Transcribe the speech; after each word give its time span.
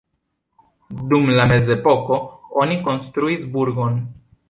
Dum 1.11 1.29
la 1.35 1.45
mezepoko 1.53 2.19
oni 2.65 2.81
konstruis 2.91 3.49
burgon. 3.57 4.05